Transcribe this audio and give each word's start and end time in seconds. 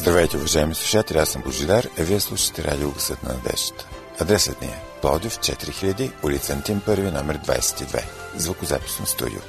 Здравейте, 0.00 0.36
уважаеми 0.36 0.74
слушатели, 0.74 1.18
аз 1.18 1.28
съм 1.28 1.42
Божидар, 1.42 1.88
а 1.98 2.02
вие 2.02 2.20
слушате 2.20 2.64
Радио 2.64 2.90
Гъсът 2.90 3.22
на 3.22 3.34
надеждата. 3.34 3.88
Адресът 4.20 4.60
ни 4.60 4.66
е 4.66 4.82
Плодив 5.02 5.38
4000, 5.38 6.12
улица 6.22 6.52
Антим 6.52 6.80
1, 6.80 7.12
номер 7.12 7.38
22, 7.38 8.04
звукозаписно 8.36 9.06
студио. 9.06 9.40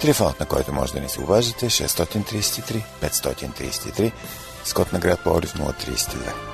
Телефонът, 0.00 0.40
на 0.40 0.46
който 0.46 0.72
може 0.72 0.92
да 0.92 1.00
ни 1.00 1.08
се 1.08 1.20
обаждате 1.20 1.66
е 1.66 1.70
633 1.70 2.82
533, 3.02 4.12
с 4.64 4.72
код 4.72 4.92
на 4.92 4.98
град 4.98 5.20
Плодив 5.22 5.54
032. 5.54 6.53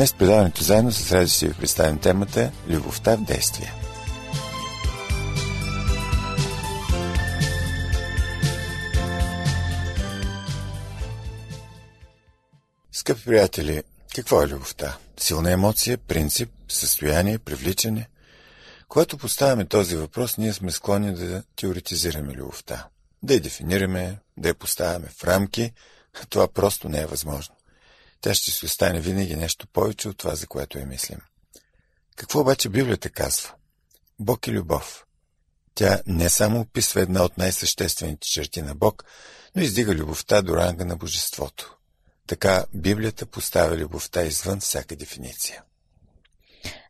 Днес 0.00 0.12
предаването 0.12 0.64
заедно 0.64 0.92
с 0.92 1.12
радио 1.12 1.28
си 1.28 1.48
ви 1.48 1.54
представим 1.54 1.98
темата 1.98 2.52
Любовта 2.68 3.16
в 3.16 3.24
действие. 3.24 3.72
Скъпи 12.92 13.24
приятели, 13.24 13.82
какво 14.14 14.42
е 14.42 14.48
любовта? 14.48 14.96
Силна 15.18 15.50
емоция, 15.50 15.98
принцип, 15.98 16.50
състояние, 16.68 17.38
привличане? 17.38 18.08
Когато 18.88 19.18
поставяме 19.18 19.64
този 19.64 19.96
въпрос, 19.96 20.36
ние 20.38 20.52
сме 20.52 20.70
склонни 20.70 21.14
да 21.14 21.42
теоретизираме 21.56 22.32
любовта. 22.32 22.88
Да 23.22 23.34
я 23.34 23.40
дефинираме, 23.40 24.18
да 24.36 24.48
я 24.48 24.54
поставяме 24.54 25.06
в 25.06 25.24
рамки, 25.24 25.72
това 26.28 26.48
просто 26.48 26.88
не 26.88 27.00
е 27.00 27.06
възможно. 27.06 27.54
Тя 28.20 28.34
ще 28.34 28.50
си 28.50 28.66
остане 28.66 29.00
винаги 29.00 29.36
нещо 29.36 29.66
повече 29.66 30.08
от 30.08 30.16
това, 30.16 30.34
за 30.34 30.46
което 30.46 30.78
я 30.78 30.86
мислим. 30.86 31.18
Какво 32.16 32.40
обаче 32.40 32.68
Библията 32.68 33.10
казва? 33.10 33.50
Бог 34.18 34.46
е 34.46 34.52
любов. 34.52 35.04
Тя 35.74 36.02
не 36.06 36.28
само 36.28 36.60
описва 36.60 37.00
една 37.00 37.24
от 37.24 37.38
най-съществените 37.38 38.28
черти 38.28 38.62
на 38.62 38.74
Бог, 38.74 39.04
но 39.56 39.62
издига 39.62 39.94
любовта 39.94 40.42
до 40.42 40.56
ранга 40.56 40.84
на 40.84 40.96
божеството. 40.96 41.76
Така 42.26 42.64
Библията 42.74 43.26
поставя 43.26 43.76
любовта 43.76 44.22
извън 44.22 44.60
всяка 44.60 44.96
дефиниция. 44.96 45.62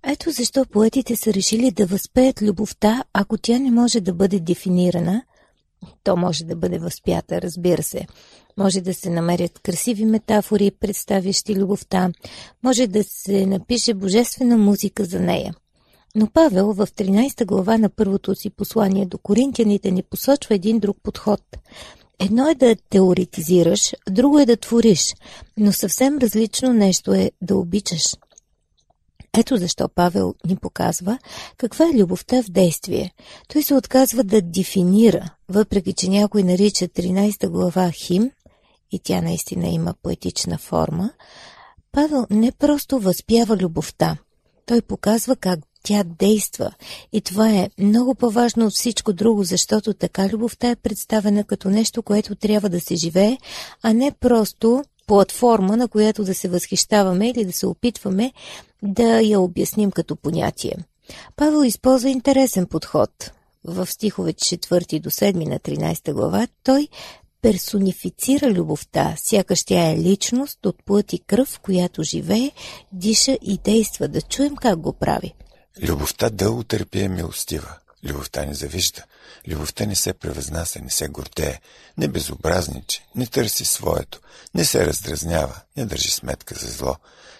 Ето 0.02 0.30
защо 0.30 0.66
поетите 0.66 1.16
са 1.16 1.34
решили 1.34 1.70
да 1.70 1.86
възпеят 1.86 2.42
любовта, 2.42 3.04
ако 3.12 3.38
тя 3.38 3.58
не 3.58 3.70
може 3.70 4.00
да 4.00 4.14
бъде 4.14 4.40
дефинирана, 4.40 5.22
то 6.04 6.16
може 6.16 6.44
да 6.44 6.56
бъде 6.56 6.78
възпята, 6.78 7.42
разбира 7.42 7.82
се. 7.82 8.06
Може 8.56 8.80
да 8.80 8.94
се 8.94 9.10
намерят 9.10 9.58
красиви 9.58 10.04
метафори, 10.04 10.70
представящи 10.70 11.56
любовта. 11.56 12.10
Може 12.62 12.86
да 12.86 13.04
се 13.04 13.46
напише 13.46 13.94
божествена 13.94 14.58
музика 14.58 15.04
за 15.04 15.20
нея. 15.20 15.54
Но 16.14 16.26
Павел 16.26 16.72
в 16.72 16.86
13 16.86 17.44
глава 17.44 17.78
на 17.78 17.88
първото 17.88 18.34
си 18.34 18.50
послание 18.50 19.06
до 19.06 19.18
коринтияните 19.18 19.90
ни 19.90 20.02
посочва 20.02 20.54
един 20.54 20.78
друг 20.78 20.96
подход. 21.02 21.40
Едно 22.18 22.48
е 22.48 22.54
да 22.54 22.76
теоретизираш, 22.90 23.92
друго 24.10 24.38
е 24.38 24.46
да 24.46 24.56
твориш, 24.56 25.14
но 25.56 25.72
съвсем 25.72 26.18
различно 26.18 26.72
нещо 26.72 27.12
е 27.12 27.30
да 27.42 27.56
обичаш. 27.56 28.02
Ето 29.38 29.56
защо 29.56 29.88
Павел 29.88 30.34
ни 30.46 30.56
показва 30.56 31.18
каква 31.56 31.84
е 31.84 31.98
любовта 31.98 32.42
в 32.42 32.50
действие. 32.50 33.12
Той 33.48 33.62
се 33.62 33.74
отказва 33.74 34.24
да 34.24 34.42
дефинира, 34.42 35.30
въпреки 35.48 35.92
че 35.92 36.08
някой 36.08 36.42
нарича 36.42 36.88
13 36.88 37.48
глава 37.48 37.90
Хим, 37.90 38.30
и 38.92 38.98
тя 38.98 39.20
наистина 39.20 39.68
има 39.68 39.94
поетична 40.02 40.58
форма, 40.58 41.10
Павел 41.92 42.26
не 42.30 42.52
просто 42.52 42.98
възпява 42.98 43.56
любовта. 43.56 44.16
Той 44.66 44.82
показва 44.82 45.36
как 45.36 45.60
тя 45.82 46.04
действа. 46.18 46.72
И 47.12 47.20
това 47.20 47.50
е 47.50 47.70
много 47.78 48.14
по-важно 48.14 48.66
от 48.66 48.72
всичко 48.72 49.12
друго, 49.12 49.44
защото 49.44 49.94
така 49.94 50.28
любовта 50.28 50.70
е 50.70 50.76
представена 50.76 51.44
като 51.44 51.70
нещо, 51.70 52.02
което 52.02 52.34
трябва 52.34 52.68
да 52.68 52.80
се 52.80 52.96
живее, 52.96 53.38
а 53.82 53.92
не 53.92 54.12
просто 54.20 54.84
платформа, 55.06 55.76
на 55.76 55.88
която 55.88 56.24
да 56.24 56.34
се 56.34 56.48
възхищаваме 56.48 57.28
или 57.28 57.44
да 57.44 57.52
се 57.52 57.66
опитваме 57.66 58.32
да 58.82 59.20
я 59.20 59.40
обясним 59.40 59.90
като 59.90 60.16
понятие. 60.16 60.76
Павел 61.36 61.64
използва 61.64 62.10
интересен 62.10 62.66
подход. 62.66 63.10
В 63.64 63.86
стихове 63.86 64.32
4 64.32 65.00
до 65.00 65.10
7 65.10 65.48
на 65.48 65.58
13 65.58 66.12
глава 66.12 66.46
той 66.64 66.88
персонифицира 67.42 68.50
любовта, 68.50 69.14
сякаш 69.18 69.64
тя 69.64 69.90
е 69.90 69.96
личност 69.96 70.66
от 70.66 70.84
плът 70.84 71.12
и 71.12 71.18
кръв, 71.18 71.60
която 71.60 72.02
живее, 72.02 72.50
диша 72.92 73.38
и 73.42 73.58
действа. 73.64 74.08
Да 74.08 74.22
чуем 74.22 74.56
как 74.56 74.78
го 74.80 74.92
прави. 74.92 75.34
Любовта 75.82 76.30
дълго 76.30 76.64
търпи 76.64 77.00
е 77.00 77.08
милостива. 77.08 77.76
Любовта 78.04 78.44
не 78.46 78.54
завижда. 78.54 79.04
Любовта 79.48 79.86
не 79.86 79.96
се 79.96 80.12
превъзнася, 80.12 80.80
не 80.80 80.90
се 80.90 81.08
гордее, 81.08 81.60
не 81.98 82.08
безобразничи, 82.08 83.06
не 83.14 83.26
търси 83.26 83.64
своето, 83.64 84.20
не 84.54 84.64
се 84.64 84.86
раздразнява, 84.86 85.60
не 85.76 85.86
държи 85.86 86.10
сметка 86.10 86.54
за 86.54 86.68
зло, 86.68 86.96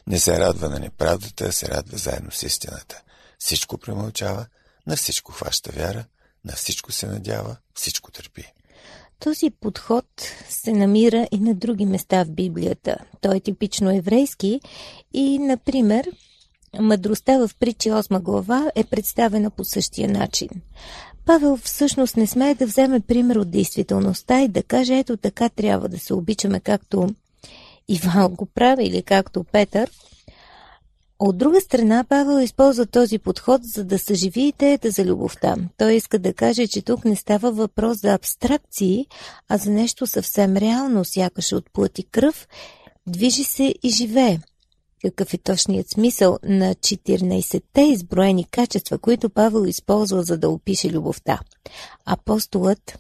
не 0.07 0.21
се 0.21 0.39
радва 0.39 0.69
на 0.69 0.79
неправдата, 0.79 1.45
а 1.45 1.53
се 1.53 1.69
радва 1.69 1.99
заедно 1.99 2.31
с 2.31 2.43
истината. 2.43 3.03
Всичко 3.39 3.79
премълчава, 3.79 4.47
на 4.87 4.97
всичко 4.97 5.33
хваща 5.33 5.73
вяра, 5.73 6.05
на 6.45 6.53
всичко 6.53 6.93
се 6.93 7.07
надява, 7.07 7.57
всичко 7.75 8.11
търпи. 8.11 8.53
Този 9.21 9.51
подход 9.51 10.05
се 10.49 10.73
намира 10.73 11.29
и 11.33 11.39
на 11.39 11.55
други 11.55 11.87
места 11.87 12.25
в 12.25 12.31
Библията. 12.31 12.97
Той 13.21 13.37
е 13.37 13.41
типично 13.41 13.97
еврейски 13.97 14.61
и, 15.15 15.39
например, 15.39 16.11
мъдростта 16.81 17.39
в 17.39 17.51
притчи 17.61 17.91
8 17.91 18.21
глава 18.21 18.71
е 18.75 18.85
представена 18.85 19.51
по 19.51 19.65
същия 19.65 20.09
начин. 20.09 20.49
Павел 21.27 21.57
всъщност 21.57 22.17
не 22.17 22.27
смее 22.27 22.55
да 22.55 22.67
вземе 22.67 23.01
пример 23.01 23.37
от 23.37 23.51
действителността 23.51 24.43
и 24.43 24.49
да 24.49 24.63
каже 24.63 24.99
ето 24.99 25.17
така 25.17 25.49
трябва 25.49 25.89
да 25.89 25.99
се 25.99 26.15
обичаме 26.15 26.61
както 26.61 27.09
Иван 27.89 28.35
го 28.35 28.47
прави 28.47 28.85
или 28.85 29.03
както 29.03 29.45
Петър. 29.45 29.91
От 31.23 31.39
друга 31.39 31.61
страна, 31.61 32.05
Павел 32.09 32.41
използва 32.41 32.87
този 32.87 33.19
подход, 33.19 33.65
за 33.65 33.85
да 33.85 33.99
съживи 33.99 34.43
идеята 34.43 34.91
за 34.91 35.05
любовта. 35.05 35.57
Той 35.77 35.93
иска 35.93 36.19
да 36.19 36.35
каже, 36.35 36.67
че 36.67 36.83
тук 36.83 37.05
не 37.05 37.17
става 37.17 37.53
въпрос 37.53 38.01
за 38.01 38.15
абстракции, 38.15 39.07
а 39.49 39.57
за 39.57 39.71
нещо 39.71 40.07
съвсем 40.07 40.57
реално, 40.57 41.05
сякаш 41.05 41.53
от 41.53 41.73
плът 41.73 41.99
и 41.99 42.03
кръв, 42.03 42.49
движи 43.07 43.45
се 43.45 43.75
и 43.83 43.89
живее. 43.89 44.39
Какъв 45.03 45.35
е 45.35 45.39
точният 45.39 45.91
смисъл 45.91 46.39
на 46.43 46.75
14-те 46.75 47.83
изброени 47.83 48.45
качества, 48.45 48.99
които 48.99 49.31
Павел 49.31 49.65
използва 49.67 50.23
за 50.23 50.39
да 50.39 50.49
опише 50.49 50.91
любовта? 50.91 51.41
Апостолът 52.05 52.99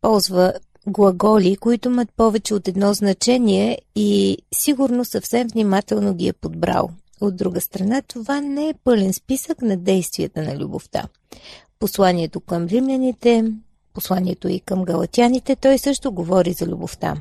ползва 0.00 0.52
глаголи, 0.86 1.56
които 1.56 1.88
имат 1.88 2.08
повече 2.16 2.54
от 2.54 2.68
едно 2.68 2.94
значение 2.94 3.78
и 3.94 4.38
сигурно 4.54 5.04
съвсем 5.04 5.48
внимателно 5.48 6.14
ги 6.14 6.28
е 6.28 6.32
подбрал. 6.32 6.90
От 7.20 7.36
друга 7.36 7.60
страна, 7.60 8.02
това 8.02 8.40
не 8.40 8.68
е 8.68 8.74
пълен 8.84 9.12
списък 9.12 9.62
на 9.62 9.76
действията 9.76 10.42
на 10.42 10.56
любовта. 10.56 11.04
Посланието 11.78 12.40
към 12.40 12.66
римляните, 12.66 13.44
посланието 13.94 14.48
и 14.48 14.60
към 14.60 14.84
галатяните, 14.84 15.56
той 15.56 15.78
също 15.78 16.12
говори 16.12 16.52
за 16.52 16.66
любовта. 16.66 17.16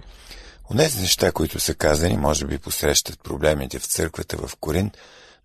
Онези 0.72 1.02
неща, 1.02 1.32
които 1.32 1.60
са 1.60 1.76
казани, 1.76 2.18
може 2.18 2.46
би 2.46 2.58
посрещат 2.58 3.24
проблемите 3.24 3.80
в 3.80 3.86
църквата 3.86 4.38
в 4.38 4.56
Корин, 4.56 4.92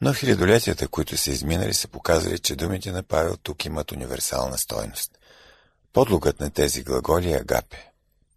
но 0.00 0.12
хилядолетията, 0.12 0.88
които 0.88 1.16
са 1.16 1.30
изминали, 1.30 1.74
са 1.74 1.88
показали, 1.88 2.38
че 2.38 2.56
думите 2.56 2.92
на 2.92 3.02
Павел 3.02 3.36
тук 3.42 3.64
имат 3.64 3.92
универсална 3.92 4.58
стойност. 4.58 5.10
Подлогът 5.92 6.40
на 6.40 6.50
тези 6.50 6.82
глаголи 6.82 7.32
е 7.32 7.36
агапе– 7.36 7.86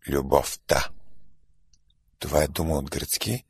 любовта. 0.10 0.90
Това 2.20 2.44
е 2.44 2.48
дума 2.48 2.76
от 2.76 2.90
гръцки, 2.90 3.44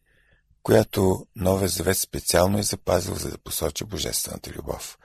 която 0.64 1.28
Новия 1.36 1.70
Завет 1.70 1.98
специално 1.98 2.60
е 2.60 2.64
запазил, 2.64 3.16
за 3.16 3.30
да 3.30 3.38
посочи 3.38 3.84
божествената 3.84 4.52
любов. 4.52 4.98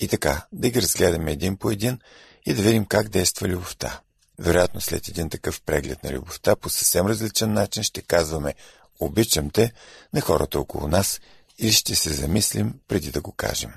И 0.00 0.08
така, 0.08 0.46
да 0.52 0.70
ги 0.70 0.82
разгледаме 0.82 1.32
един 1.32 1.56
по 1.56 1.70
един 1.70 1.98
и 2.46 2.54
да 2.54 2.62
видим 2.62 2.86
как 2.86 3.08
действа 3.08 3.48
любовта. 3.48 4.00
Вероятно 4.38 4.80
след 4.80 5.08
един 5.08 5.30
такъв 5.30 5.62
преглед 5.62 6.04
на 6.04 6.10
любовта 6.10 6.56
по 6.56 6.70
съвсем 6.70 7.06
различен 7.06 7.52
начин 7.52 7.82
ще 7.82 8.02
казваме 8.02 8.54
«Обичам 9.00 9.50
те» 9.50 9.72
на 10.12 10.20
хората 10.20 10.60
около 10.60 10.88
нас 10.88 11.20
или 11.58 11.72
ще 11.72 11.94
се 11.94 12.12
замислим 12.12 12.80
преди 12.88 13.10
да 13.10 13.20
го 13.20 13.32
кажем. 13.32 13.72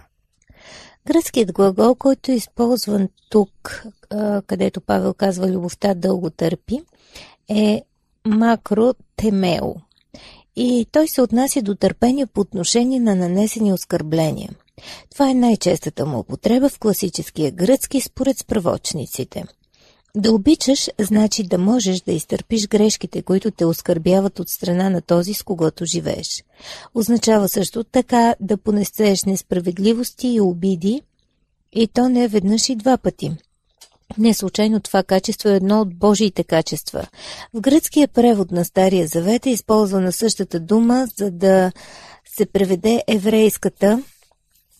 Гръцкият 1.07 1.53
глагол, 1.53 1.95
който 1.95 2.31
е 2.31 2.35
използван 2.35 3.09
тук, 3.29 3.83
където 4.47 4.81
Павел 4.81 5.13
казва 5.13 5.47
любовта 5.47 5.93
дълго 5.93 6.29
търпи, 6.29 6.81
е 7.49 7.81
макротемео. 8.25 9.75
И 10.55 10.87
той 10.91 11.07
се 11.07 11.21
отнася 11.21 11.61
до 11.61 11.75
търпение 11.75 12.25
по 12.25 12.41
отношение 12.41 12.99
на 12.99 13.15
нанесени 13.15 13.73
оскърбления. 13.73 14.49
Това 15.11 15.29
е 15.29 15.33
най-честата 15.33 16.05
му 16.05 16.19
употреба 16.19 16.69
в 16.69 16.79
класическия 16.79 17.51
гръцки 17.51 18.01
според 18.01 18.37
справочниците– 18.37 19.43
да 20.15 20.31
обичаш, 20.31 20.89
значи 20.99 21.43
да 21.43 21.57
можеш 21.57 22.01
да 22.01 22.11
изтърпиш 22.11 22.67
грешките, 22.67 23.21
които 23.21 23.51
те 23.51 23.65
оскърбяват 23.65 24.39
от 24.39 24.49
страна 24.49 24.89
на 24.89 25.01
този, 25.01 25.33
с 25.33 25.43
когото 25.43 25.85
живееш. 25.85 26.43
Означава 26.95 27.49
също 27.49 27.83
така 27.83 28.35
да 28.39 28.57
понесеш 28.57 29.23
несправедливости 29.23 30.27
и 30.27 30.41
обиди, 30.41 31.01
и 31.73 31.87
то 31.87 32.09
не 32.09 32.27
веднъж 32.27 32.69
и 32.69 32.75
два 32.75 32.97
пъти. 32.97 33.31
Не 34.17 34.33
случайно 34.33 34.79
това 34.79 35.03
качество 35.03 35.49
е 35.49 35.55
едно 35.55 35.81
от 35.81 35.95
Божиите 35.95 36.43
качества. 36.43 37.07
В 37.53 37.61
гръцкия 37.61 38.07
превод 38.07 38.51
на 38.51 38.65
Стария 38.65 39.07
Завет 39.07 39.45
е 39.45 39.49
използвана 39.49 40.11
същата 40.11 40.59
дума, 40.59 41.07
за 41.17 41.31
да 41.31 41.71
се 42.37 42.45
преведе 42.45 43.03
еврейската 43.07 44.03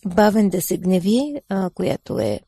бавен 0.06 0.48
да 0.48 0.62
се 0.62 0.76
гневи, 0.76 1.34
която 1.74 2.18
е 2.18 2.40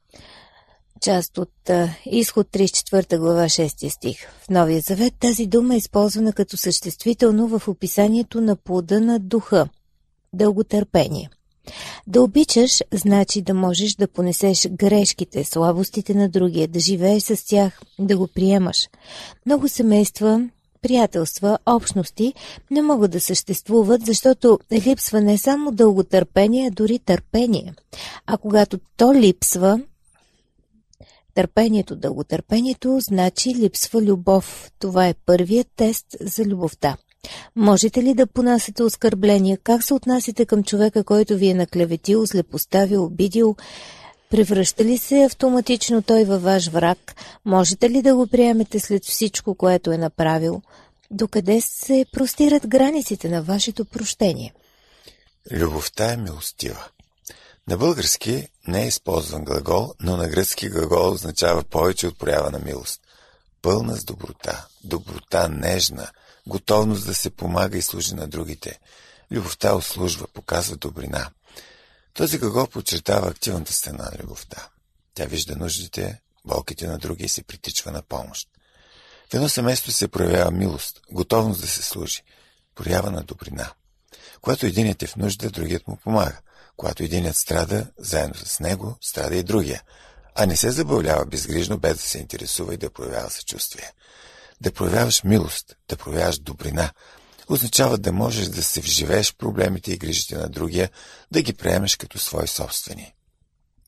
част 1.00 1.38
от 1.38 1.52
uh, 1.66 1.90
изход 2.06 2.46
34 2.46 3.18
глава 3.18 3.44
6 3.44 3.88
стих. 3.88 4.28
В 4.28 4.48
Новия 4.50 4.80
завет 4.80 5.14
тази 5.20 5.46
дума 5.46 5.74
е 5.74 5.78
използвана 5.78 6.32
като 6.32 6.56
съществително 6.56 7.58
в 7.58 7.68
описанието 7.68 8.40
на 8.40 8.56
плода 8.56 9.00
на 9.00 9.18
духа– 9.18 9.68
дълготърпение. 10.32 11.30
Да 12.06 12.22
обичаш 12.22 12.82
значи 12.92 13.42
да 13.42 13.54
можеш 13.54 13.94
да 13.94 14.08
понесеш 14.08 14.68
грешките, 14.68 15.44
слабостите 15.44 16.14
на 16.14 16.28
другия, 16.28 16.68
да 16.68 16.80
живееш 16.80 17.22
с 17.22 17.46
тях, 17.46 17.80
да 17.98 18.16
го 18.16 18.28
приемаш. 18.34 18.88
Много 19.46 19.68
семейства, 19.68 20.48
приятелства, 20.82 21.58
общности 21.66 22.34
не 22.70 22.82
могат 22.82 23.10
да 23.10 23.20
съществуват, 23.20 24.06
защото 24.06 24.58
липсва 24.72 25.20
не 25.20 25.38
само 25.38 25.72
дълготърпение, 25.72 26.66
а 26.66 26.70
дори 26.70 26.98
търпение. 26.98 27.74
А 28.26 28.36
когато 28.36 28.78
то 28.96 29.14
липсва, 29.14 29.80
Търпението, 31.34 31.96
дълготърпението 31.96 32.98
значи 33.00 33.54
липсва 33.54 34.02
любов. 34.02 34.70
Това 34.78 35.08
е 35.08 35.14
първият 35.26 35.68
тест 35.76 36.06
за 36.20 36.44
любовта. 36.44 36.96
Можете 37.56 38.02
ли 38.02 38.14
да 38.14 38.26
понасяте 38.26 38.82
оскърбления? 38.82 39.58
Как 39.62 39.82
се 39.84 39.94
отнасяте 39.94 40.46
към 40.46 40.64
човека, 40.64 41.04
който 41.04 41.36
ви 41.36 41.48
е 41.48 41.54
наклеветил, 41.54 42.26
злепоставил, 42.26 43.04
обидил? 43.04 43.56
Превръща 44.30 44.84
ли 44.84 44.98
се 44.98 45.24
автоматично 45.24 46.02
той 46.02 46.24
във 46.24 46.42
ваш 46.42 46.68
враг? 46.68 47.14
Можете 47.44 47.90
ли 47.90 48.02
да 48.02 48.14
го 48.14 48.26
приемете 48.26 48.80
след 48.80 49.04
всичко, 49.04 49.54
което 49.54 49.92
е 49.92 49.98
направил? 49.98 50.62
Докъде 51.10 51.60
се 51.60 52.04
простират 52.12 52.66
границите 52.66 53.28
на 53.28 53.42
вашето 53.42 53.84
прощение? 53.84 54.52
Любовта 55.52 56.12
е 56.12 56.16
милостива. 56.16 56.88
На 57.68 57.76
български 57.76 58.48
не 58.66 58.82
е 58.84 58.86
използван 58.86 59.44
глагол, 59.44 59.94
но 60.00 60.16
на 60.16 60.28
гръцки 60.28 60.68
глагол 60.68 61.12
означава 61.12 61.64
повече 61.64 62.06
от 62.06 62.18
проява 62.18 62.50
на 62.50 62.58
милост. 62.58 63.00
Пълна 63.62 63.96
с 63.96 64.04
доброта, 64.04 64.66
доброта 64.84 65.48
нежна, 65.48 66.10
готовност 66.46 67.06
да 67.06 67.14
се 67.14 67.30
помага 67.30 67.78
и 67.78 67.82
служи 67.82 68.14
на 68.14 68.28
другите. 68.28 68.80
Любовта 69.30 69.74
услужва, 69.74 70.26
показва 70.34 70.76
добрина. 70.76 71.30
Този 72.14 72.38
глагол 72.38 72.66
подчертава 72.66 73.28
активната 73.28 73.72
страна 73.72 74.04
на 74.04 74.18
любовта. 74.22 74.68
Тя 75.14 75.24
вижда 75.24 75.56
нуждите, 75.56 76.20
болките 76.44 76.86
на 76.86 76.98
други 76.98 77.24
и 77.24 77.28
се 77.28 77.42
притичва 77.42 77.92
на 77.92 78.02
помощ. 78.02 78.48
В 79.30 79.34
едно 79.34 79.48
семейство 79.48 79.92
се 79.92 80.08
проявява 80.08 80.50
милост, 80.50 81.00
готовност 81.12 81.60
да 81.60 81.66
се 81.66 81.82
служи, 81.82 82.22
проява 82.74 83.10
на 83.10 83.22
добрина. 83.22 83.72
Когато 84.40 84.66
единият 84.66 85.02
е 85.02 85.06
в 85.06 85.16
нужда, 85.16 85.50
другият 85.50 85.88
му 85.88 85.96
помага. 85.96 86.40
Когато 86.80 87.02
единят 87.02 87.36
страда, 87.36 87.86
заедно 87.98 88.34
с 88.34 88.60
него 88.60 88.96
страда 89.00 89.36
и 89.36 89.42
другия, 89.42 89.82
а 90.34 90.46
не 90.46 90.56
се 90.56 90.70
забавлява 90.70 91.26
безгрижно, 91.26 91.78
без 91.78 91.96
да 91.96 92.02
се 92.02 92.18
интересува 92.18 92.74
и 92.74 92.76
да 92.76 92.90
проявява 92.90 93.30
съчувствие. 93.30 93.92
Да 94.60 94.72
проявяваш 94.72 95.24
милост, 95.24 95.76
да 95.88 95.96
проявяваш 95.96 96.38
добрина, 96.38 96.92
означава 97.48 97.98
да 97.98 98.12
можеш 98.12 98.46
да 98.46 98.62
се 98.62 98.80
вживееш 98.80 99.34
проблемите 99.34 99.92
и 99.92 99.96
грижите 99.96 100.36
на 100.36 100.48
другия, 100.48 100.90
да 101.30 101.42
ги 101.42 101.52
приемеш 101.52 101.96
като 101.96 102.18
свои 102.18 102.46
собствени. 102.46 103.14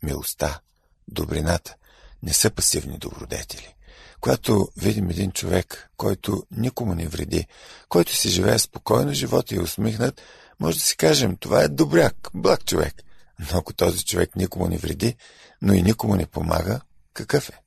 Милостта, 0.02 0.60
добрината 1.08 1.74
не 2.22 2.32
са 2.32 2.50
пасивни 2.50 2.98
добродетели. 2.98 3.74
Когато 4.22 4.68
видим 4.76 5.10
един 5.10 5.32
човек, 5.32 5.90
който 5.96 6.46
никому 6.50 6.94
не 6.94 7.08
вреди, 7.08 7.46
който 7.88 8.14
си 8.14 8.28
живее 8.28 8.58
спокойно 8.58 9.12
живота 9.12 9.54
и 9.54 9.58
усмихнат, 9.58 10.22
може 10.60 10.78
да 10.78 10.84
си 10.84 10.96
кажем, 10.96 11.36
това 11.36 11.62
е 11.62 11.68
добряк, 11.68 12.28
благ 12.34 12.64
човек. 12.64 12.94
Но 13.38 13.58
ако 13.58 13.72
този 13.72 14.04
човек 14.04 14.36
никому 14.36 14.68
не 14.68 14.78
вреди, 14.78 15.16
но 15.62 15.74
и 15.74 15.82
никому 15.82 16.16
не 16.16 16.26
помага, 16.26 16.80
какъв 17.14 17.48
е? 17.48 17.60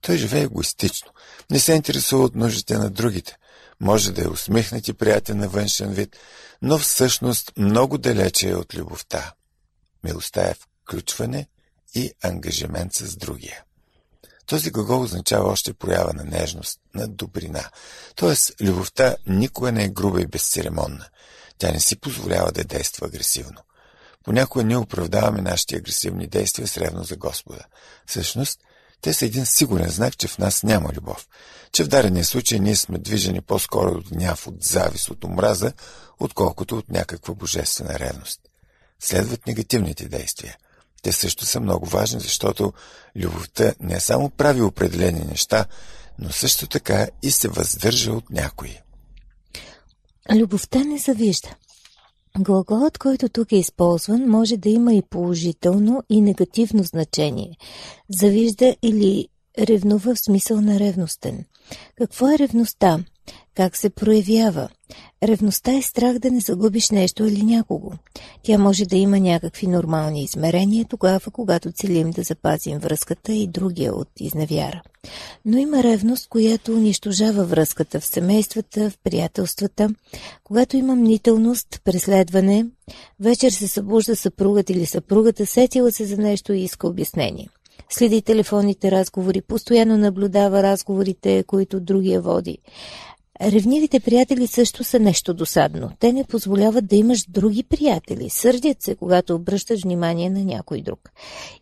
Той 0.00 0.16
живее 0.16 0.42
егоистично, 0.42 1.10
не 1.50 1.60
се 1.60 1.72
интересува 1.72 2.24
от 2.24 2.34
нуждите 2.34 2.78
на 2.78 2.90
другите. 2.90 3.36
Може 3.80 4.12
да 4.12 4.24
е 4.24 4.28
усмихнат 4.28 4.88
и 4.88 4.92
приятен 4.92 5.38
на 5.38 5.48
външен 5.48 5.90
вид, 5.90 6.16
но 6.62 6.78
всъщност 6.78 7.52
много 7.56 7.98
далече 7.98 8.50
е 8.50 8.56
от 8.56 8.74
любовта. 8.74 9.32
Милостта 10.04 10.42
е 10.42 10.54
включване 10.54 11.48
и 11.94 12.12
ангажимент 12.22 12.94
с 12.94 13.16
другия. 13.16 13.64
Този 14.48 14.70
глагол 14.70 15.02
означава 15.02 15.50
още 15.52 15.74
проява 15.74 16.12
на 16.14 16.24
нежност, 16.24 16.80
на 16.94 17.08
добрина. 17.08 17.64
Тоест, 18.14 18.52
любовта 18.60 19.16
никога 19.26 19.72
не 19.72 19.84
е 19.84 19.88
груба 19.88 20.20
и 20.20 20.26
безцеремонна. 20.26 21.06
Тя 21.58 21.72
не 21.72 21.80
си 21.80 21.96
позволява 21.96 22.52
да 22.52 22.64
действа 22.64 23.06
агресивно. 23.06 23.60
Понякога 24.24 24.64
ние 24.64 24.76
оправдаваме 24.76 25.40
нашите 25.40 25.76
агресивни 25.76 26.26
действия 26.26 26.68
с 26.68 26.76
ревност 26.76 27.08
за 27.08 27.16
Господа. 27.16 27.64
Всъщност, 28.06 28.60
те 29.00 29.14
са 29.14 29.26
един 29.26 29.46
сигурен 29.46 29.88
знак, 29.88 30.18
че 30.18 30.28
в 30.28 30.38
нас 30.38 30.62
няма 30.62 30.92
любов. 30.92 31.28
Че 31.72 31.84
в 31.84 31.88
дадения 31.88 32.24
случай 32.24 32.58
ние 32.58 32.76
сме 32.76 32.98
движени 32.98 33.40
по-скоро 33.40 33.90
от 33.90 34.08
гняв, 34.08 34.46
от 34.46 34.62
завис, 34.62 35.10
от 35.10 35.24
омраза, 35.24 35.72
отколкото 36.20 36.78
от 36.78 36.88
някаква 36.88 37.34
божествена 37.34 37.98
ревност. 37.98 38.40
Следват 39.00 39.46
негативните 39.46 40.08
действия. 40.08 40.56
Те 41.02 41.12
също 41.12 41.44
са 41.44 41.60
много 41.60 41.86
важни, 41.86 42.20
защото 42.20 42.72
любовта 43.16 43.74
не 43.80 44.00
само 44.00 44.30
прави 44.30 44.62
определени 44.62 45.20
неща, 45.20 45.64
но 46.18 46.30
също 46.30 46.66
така 46.66 47.08
и 47.22 47.30
се 47.30 47.48
въздържа 47.48 48.12
от 48.12 48.30
някои. 48.30 48.78
Любовта 50.34 50.78
не 50.84 50.98
завижда. 50.98 51.48
Глаголът, 52.38 52.98
който 52.98 53.28
тук 53.28 53.52
е 53.52 53.56
използван, 53.56 54.28
може 54.28 54.56
да 54.56 54.68
има 54.68 54.94
и 54.94 55.02
положително 55.02 56.02
и 56.08 56.20
негативно 56.20 56.82
значение. 56.82 57.56
Завижда 58.20 58.76
или 58.82 59.28
ревнува 59.58 60.14
в 60.14 60.20
смисъл 60.20 60.60
на 60.60 60.78
ревностен. 60.78 61.44
Какво 61.96 62.30
е 62.30 62.38
ревността? 62.38 62.98
Как 63.58 63.76
се 63.76 63.90
проявява? 63.90 64.68
Ревността 65.22 65.72
е 65.72 65.82
страх 65.82 66.18
да 66.18 66.30
не 66.30 66.40
загубиш 66.40 66.90
нещо 66.90 67.24
или 67.24 67.42
някого. 67.42 67.92
Тя 68.42 68.58
може 68.58 68.84
да 68.86 68.96
има 68.96 69.20
някакви 69.20 69.66
нормални 69.66 70.24
измерения, 70.24 70.84
тогава 70.84 71.30
когато 71.32 71.72
целим 71.72 72.10
да 72.10 72.22
запазим 72.22 72.78
връзката 72.78 73.32
и 73.32 73.46
другия 73.46 73.94
от 73.94 74.08
изневяра. 74.20 74.82
Но 75.44 75.58
има 75.58 75.82
ревност, 75.82 76.28
която 76.28 76.72
унищожава 76.72 77.44
връзката 77.44 78.00
в 78.00 78.06
семействата, 78.06 78.90
в 78.90 78.98
приятелствата, 79.04 79.88
когато 80.44 80.76
има 80.76 80.96
мнителност, 80.96 81.80
преследване, 81.84 82.66
вечер 83.20 83.50
се 83.50 83.68
събужда 83.68 84.16
съпругът 84.16 84.70
или 84.70 84.86
съпругата, 84.86 85.46
сетила 85.46 85.92
се 85.92 86.04
за 86.04 86.16
нещо 86.16 86.52
и 86.52 86.60
иска 86.60 86.88
обяснение. 86.88 87.48
Следи 87.90 88.22
телефонните 88.22 88.90
разговори, 88.90 89.40
постоянно 89.40 89.96
наблюдава 89.96 90.62
разговорите, 90.62 91.44
които 91.46 91.80
другия 91.80 92.20
води. 92.20 92.58
Ревнивите 93.42 94.00
приятели 94.00 94.46
също 94.46 94.84
са 94.84 94.98
нещо 94.98 95.34
досадно. 95.34 95.90
Те 95.98 96.12
не 96.12 96.24
позволяват 96.24 96.86
да 96.86 96.96
имаш 96.96 97.24
други 97.28 97.62
приятели. 97.62 98.30
Сърдят 98.30 98.82
се, 98.82 98.94
когато 98.94 99.34
обръщаш 99.34 99.82
внимание 99.82 100.30
на 100.30 100.44
някой 100.44 100.80
друг. 100.80 101.10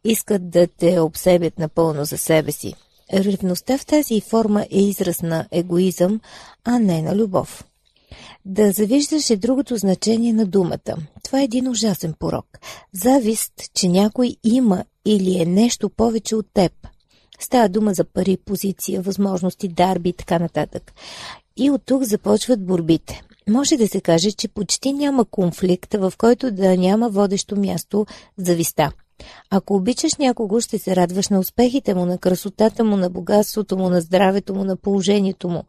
Искат 0.04 0.50
да 0.50 0.66
те 0.66 1.00
обсебят 1.00 1.58
напълно 1.58 2.04
за 2.04 2.18
себе 2.18 2.52
си. 2.52 2.74
Ревността 3.12 3.78
в 3.78 3.86
тази 3.86 4.20
форма 4.20 4.66
е 4.70 4.80
израз 4.80 5.22
на 5.22 5.46
егоизъм, 5.50 6.20
а 6.64 6.78
не 6.78 7.02
на 7.02 7.16
любов. 7.16 7.64
Да 8.44 8.72
завиждаш 8.72 9.30
е 9.30 9.36
другото 9.36 9.76
значение 9.76 10.32
на 10.32 10.46
думата. 10.46 10.96
Това 11.24 11.40
е 11.40 11.44
един 11.44 11.68
ужасен 11.68 12.14
порок. 12.18 12.58
Завист, 12.92 13.52
че 13.74 13.88
някой 13.88 14.36
има 14.44 14.84
или 15.04 15.42
е 15.42 15.44
нещо 15.44 15.90
повече 15.90 16.36
от 16.36 16.46
теб. 16.54 16.72
Става 17.38 17.68
дума 17.68 17.94
за 17.94 18.04
пари, 18.04 18.36
позиция, 18.36 19.02
възможности, 19.02 19.68
дарби 19.68 20.08
и 20.08 20.12
така 20.12 20.38
нататък. 20.38 20.92
И 21.56 21.70
от 21.70 21.82
тук 21.84 22.02
започват 22.02 22.66
борбите. 22.66 23.22
Може 23.48 23.76
да 23.76 23.88
се 23.88 24.00
каже, 24.00 24.32
че 24.32 24.48
почти 24.48 24.92
няма 24.92 25.24
конфликт, 25.24 25.94
в 25.94 26.12
който 26.18 26.50
да 26.50 26.76
няма 26.76 27.10
водещо 27.10 27.56
място 27.56 28.06
зависта. 28.38 28.92
Ако 29.50 29.74
обичаш 29.74 30.16
някого, 30.16 30.60
ще 30.60 30.78
се 30.78 30.96
радваш 30.96 31.28
на 31.28 31.38
успехите 31.38 31.94
му, 31.94 32.06
на 32.06 32.18
красотата 32.18 32.84
му, 32.84 32.96
на 32.96 33.10
богатството 33.10 33.76
му, 33.76 33.88
на 33.88 34.00
здравето 34.00 34.54
му, 34.54 34.64
на 34.64 34.76
положението 34.76 35.48
му, 35.48 35.64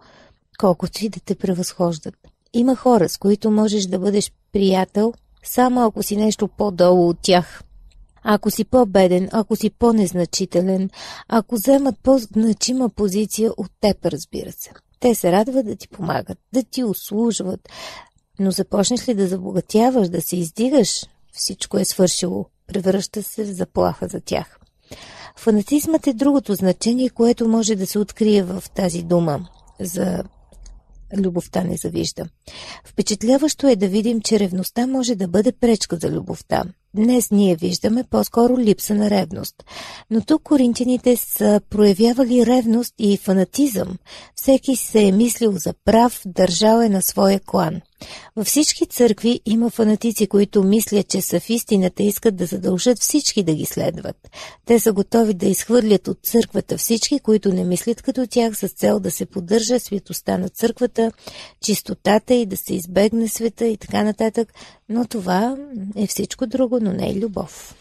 колкото 0.59 1.05
и 1.05 1.09
да 1.09 1.19
те 1.19 1.35
превъзхождат. 1.35 2.15
Има 2.53 2.75
хора, 2.75 3.09
с 3.09 3.17
които 3.17 3.51
можеш 3.51 3.85
да 3.85 3.99
бъдеш 3.99 4.31
приятел, 4.51 5.13
само 5.43 5.85
ако 5.85 6.03
си 6.03 6.17
нещо 6.17 6.47
по-долу 6.47 7.09
от 7.09 7.17
тях. 7.21 7.63
Ако 8.29 8.51
си 8.51 8.65
по-беден, 8.65 9.29
ако 9.31 9.55
си 9.55 9.69
по-незначителен, 9.69 10.89
ако 11.27 11.55
вземат 11.55 11.95
по-значима 12.03 12.89
позиция 12.89 13.51
от 13.57 13.71
теб, 13.81 14.05
разбира 14.05 14.51
се. 14.51 14.71
Те 14.99 15.15
се 15.15 15.31
радват 15.31 15.65
да 15.65 15.75
ти 15.75 15.87
помагат, 15.87 16.37
да 16.53 16.63
ти 16.63 16.83
услужват. 16.83 17.69
Но 18.39 18.51
започнеш 18.51 19.07
ли 19.07 19.13
да 19.13 19.27
забогатяваш, 19.27 20.09
да 20.09 20.21
се 20.21 20.37
издигаш, 20.37 21.05
всичко 21.33 21.77
е 21.77 21.85
свършило. 21.85 22.45
Превръща 22.67 23.23
се 23.23 23.43
в 23.43 23.51
заплаха 23.51 24.07
за 24.07 24.21
тях. 24.21 24.59
Фанатизмът 25.37 26.07
е 26.07 26.13
другото 26.13 26.55
значение, 26.55 27.09
което 27.09 27.47
може 27.47 27.75
да 27.75 27.87
се 27.87 27.99
открие 27.99 28.43
в 28.43 28.63
тази 28.75 29.03
дума 29.03 29.49
за 29.79 30.23
любовта 31.17 31.63
не 31.63 31.77
завижда. 31.77 32.25
Впечатляващо 32.85 33.67
е 33.67 33.75
да 33.75 33.87
видим, 33.87 34.21
че 34.21 34.39
ревността 34.39 34.87
може 34.87 35.15
да 35.15 35.27
бъде 35.27 35.51
пречка 35.51 35.95
за 35.95 36.09
любовта. 36.09 36.63
Днес 36.97 37.31
ние 37.31 37.55
виждаме 37.55 38.03
по-скоро 38.03 38.57
липса 38.57 38.95
на 38.95 39.09
ревност. 39.09 39.55
Но 40.11 40.21
тук 40.21 40.43
коринтяните 40.43 41.15
са 41.15 41.61
проявявали 41.69 42.45
ревност 42.45 42.93
и 42.99 43.17
фанатизъм. 43.17 43.97
Всеки 44.35 44.75
се 44.75 45.01
е 45.01 45.11
мислил 45.11 45.51
за 45.51 45.73
прав, 45.85 46.21
държал 46.25 46.81
е 46.81 46.89
на 46.89 47.01
своя 47.01 47.39
клан. 47.39 47.81
Във 48.35 48.47
всички 48.47 48.85
църкви 48.85 49.39
има 49.45 49.69
фанатици, 49.69 50.27
които 50.27 50.63
мислят, 50.63 51.07
че 51.07 51.21
са 51.21 51.39
в 51.39 51.49
истината 51.49 52.03
и 52.03 52.07
искат 52.07 52.35
да 52.35 52.45
задължат 52.45 52.99
всички 52.99 53.43
да 53.43 53.53
ги 53.53 53.65
следват. 53.65 54.15
Те 54.65 54.79
са 54.79 54.93
готови 54.93 55.33
да 55.33 55.45
изхвърлят 55.45 56.07
от 56.07 56.19
църквата 56.23 56.77
всички, 56.77 57.19
които 57.19 57.53
не 57.53 57.63
мислят 57.63 58.01
като 58.01 58.27
тях 58.27 58.57
с 58.57 58.67
цел 58.67 58.99
да 58.99 59.11
се 59.11 59.25
поддържа 59.25 59.79
светостта 59.79 60.37
на 60.37 60.49
църквата, 60.49 61.11
чистотата 61.61 62.33
и 62.33 62.45
да 62.45 62.57
се 62.57 62.73
избегне 62.73 63.27
света 63.27 63.65
и 63.65 63.77
така 63.77 64.03
нататък, 64.03 64.53
но 64.89 65.05
това 65.05 65.57
е 65.95 66.07
всичко 66.07 66.47
друго, 66.47 66.79
но 66.87 66.93
не 66.93 67.09
е 67.09 67.15
любов. 67.15 67.75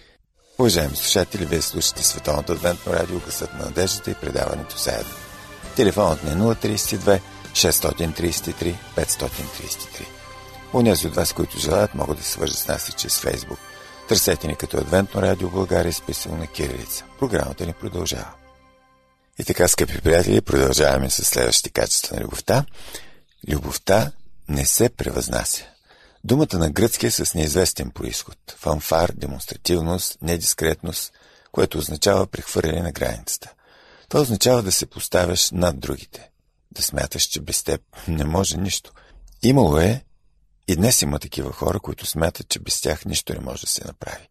Уважаеми 0.58 0.96
слушатели, 0.96 1.44
вие 1.44 1.62
слушате 1.62 2.02
Световното 2.02 2.52
адвентно 2.52 2.92
радио 2.92 3.20
Гъсът 3.20 3.54
на 3.54 3.64
надеждата 3.64 4.10
и 4.10 4.14
предаването 4.14 4.78
заедно. 4.78 5.12
Телефонът 5.76 6.24
ни 6.24 6.30
е 6.30 6.34
032 6.34 7.20
633 7.52 8.74
533. 8.96 10.06
Унези 10.74 11.06
от 11.06 11.14
вас, 11.14 11.32
които 11.32 11.58
желаят, 11.58 11.94
могат 11.94 12.18
да 12.18 12.24
се 12.24 12.30
свържат 12.30 12.58
с 12.58 12.68
нас 12.68 12.88
и 12.88 12.92
чрез 12.92 13.20
Фейсбук. 13.20 13.58
Търсете 14.08 14.46
ни 14.46 14.56
като 14.56 14.76
Адвентно 14.76 15.22
радио 15.22 15.50
България, 15.50 15.92
списано 15.92 16.36
на 16.36 16.46
Кирилица. 16.46 17.04
Програмата 17.18 17.66
ни 17.66 17.72
продължава. 17.72 18.32
И 19.38 19.44
така, 19.44 19.68
скъпи 19.68 20.00
приятели, 20.00 20.40
продължаваме 20.40 21.10
с 21.10 21.24
следващите 21.24 21.70
качества 21.70 22.16
на 22.16 22.22
любовта. 22.22 22.64
Любовта 23.48 24.12
не 24.48 24.66
се 24.66 24.88
превъзнася. 24.88 25.64
Думата 26.26 26.58
на 26.58 26.70
гръцки 26.70 27.06
е 27.06 27.10
с 27.10 27.34
неизвестен 27.34 27.90
происход. 27.90 28.38
Фанфар, 28.58 29.12
демонстративност, 29.16 30.18
недискретност, 30.22 31.12
което 31.52 31.78
означава 31.78 32.26
прехвърляне 32.26 32.82
на 32.82 32.92
границата. 32.92 33.52
Това 34.08 34.20
означава 34.20 34.62
да 34.62 34.72
се 34.72 34.86
поставяш 34.86 35.50
над 35.50 35.80
другите. 35.80 36.30
Да 36.70 36.82
смяташ, 36.82 37.22
че 37.22 37.40
без 37.40 37.62
теб 37.62 37.82
не 38.08 38.24
може 38.24 38.56
нищо. 38.56 38.92
Имало 39.42 39.78
е 39.78 40.04
и 40.68 40.76
днес 40.76 41.02
има 41.02 41.18
такива 41.18 41.52
хора, 41.52 41.80
които 41.80 42.06
смятат, 42.06 42.48
че 42.48 42.60
без 42.60 42.80
тях 42.80 43.04
нищо 43.04 43.32
не 43.32 43.40
може 43.40 43.60
да 43.60 43.66
се 43.66 43.86
направи. 43.86 44.28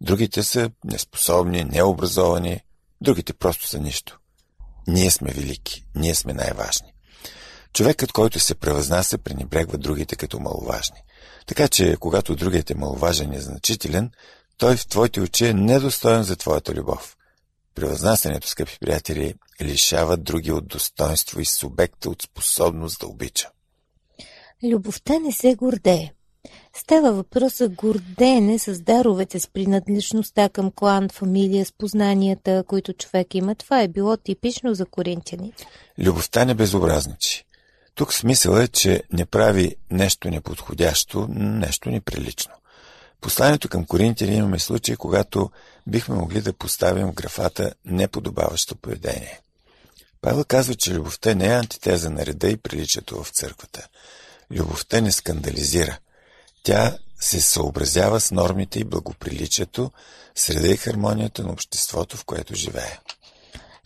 Другите 0.00 0.42
са 0.42 0.70
неспособни, 0.84 1.64
необразовани, 1.64 2.60
другите 3.00 3.32
просто 3.32 3.66
са 3.66 3.78
нищо. 3.78 4.18
Ние 4.86 5.10
сме 5.10 5.32
велики, 5.32 5.84
ние 5.94 6.14
сме 6.14 6.32
най-важни. 6.32 6.92
Човекът, 7.78 8.12
който 8.12 8.40
се 8.40 8.54
превъзнася, 8.54 9.18
пренебрегва 9.18 9.78
другите 9.78 10.16
като 10.16 10.40
маловажни. 10.40 10.96
Така 11.46 11.68
че, 11.68 11.96
когато 12.00 12.36
другият 12.36 12.70
е 12.70 12.74
маловажен 12.74 13.32
и 13.32 13.40
значителен, 13.40 14.10
той 14.56 14.76
в 14.76 14.86
твоите 14.86 15.20
очи 15.20 15.46
е 15.46 15.54
недостоен 15.54 16.22
за 16.22 16.36
твоята 16.36 16.74
любов. 16.74 17.16
Превъзнасянето, 17.74 18.48
скъпи 18.48 18.78
приятели, 18.80 19.34
лишава 19.62 20.16
други 20.16 20.52
от 20.52 20.68
достоинство 20.68 21.40
и 21.40 21.44
субекта 21.44 22.10
от 22.10 22.22
способност 22.22 23.00
да 23.00 23.06
обича. 23.06 23.48
Любовта 24.64 25.18
не 25.18 25.32
се 25.32 25.54
гордее. 25.54 26.12
Става 26.76 27.12
въпрос 27.12 27.58
за 27.58 27.68
гордеене 27.68 28.58
с 28.58 28.80
даровете, 28.80 29.40
с 29.40 29.48
принадлежността 29.48 30.48
към 30.48 30.70
клан, 30.70 31.08
фамилия, 31.08 31.64
с 31.64 31.72
познанията, 31.72 32.64
които 32.68 32.92
човек 32.92 33.34
има. 33.34 33.54
Това 33.54 33.80
е 33.82 33.88
било 33.88 34.16
типично 34.16 34.74
за 34.74 34.86
коринтяните. 34.86 35.66
Любовта 35.98 36.44
не 36.44 36.54
безобразничи. 36.54 37.47
Тук 37.98 38.14
смисъл 38.14 38.56
е, 38.56 38.68
че 38.68 39.02
не 39.12 39.26
прави 39.26 39.76
нещо 39.90 40.30
неподходящо, 40.30 41.26
нещо 41.30 41.90
неприлично. 41.90 42.52
Посланието 43.20 43.68
към 43.68 43.84
коринтяни 43.84 44.36
имаме 44.36 44.58
случай, 44.58 44.96
когато 44.96 45.50
бихме 45.86 46.14
могли 46.14 46.40
да 46.40 46.52
поставим 46.52 47.06
в 47.06 47.14
графата 47.14 47.74
неподобаващо 47.84 48.76
поведение. 48.76 49.40
Павел 50.20 50.44
казва, 50.48 50.74
че 50.74 50.94
любовта 50.94 51.34
не 51.34 51.46
е 51.46 51.56
антитеза 51.56 52.10
на 52.10 52.26
реда 52.26 52.48
и 52.48 52.56
приличието 52.56 53.22
в 53.22 53.30
църквата. 53.30 53.88
Любовта 54.50 55.00
не 55.00 55.12
скандализира. 55.12 55.98
Тя 56.62 56.98
се 57.20 57.40
съобразява 57.40 58.20
с 58.20 58.30
нормите 58.30 58.78
и 58.78 58.84
благоприличието, 58.84 59.90
среда 60.34 60.68
и 60.68 60.76
хармонията 60.76 61.42
на 61.42 61.52
обществото, 61.52 62.16
в 62.16 62.24
което 62.24 62.54
живее. 62.54 62.98